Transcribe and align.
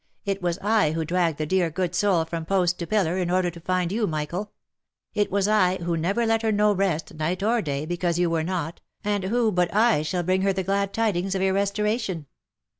It 0.25 0.41
was 0.41 0.57
I 0.63 0.93
who 0.93 1.05
dragged 1.05 1.37
the 1.37 1.45
dear 1.45 1.69
good 1.69 1.93
soul 1.93 2.25
from 2.25 2.43
post 2.43 2.79
to 2.79 2.87
pillar, 2.87 3.19
in 3.19 3.29
order 3.29 3.51
to 3.51 3.59
find 3.59 3.91
you, 3.91 4.07
Michael.— 4.07 4.51
It 5.13 5.29
was 5.29 5.47
I 5.47 5.75
who 5.77 5.95
never 5.95 6.25
let 6.25 6.41
her 6.41 6.51
know 6.51 6.73
rest, 6.73 7.13
night 7.13 7.41
nor 7.43 7.61
day, 7.61 7.85
because 7.85 8.17
you 8.17 8.27
were 8.27 8.41
not, 8.41 8.81
and 9.03 9.25
who 9.25 9.51
but 9.51 9.71
I 9.71 10.01
shall 10.01 10.23
bring 10.23 10.41
her 10.41 10.53
the 10.53 10.63
glad 10.63 10.91
tidings 10.91 11.35
of 11.35 11.41
your 11.43 11.53
restoration 11.53 12.25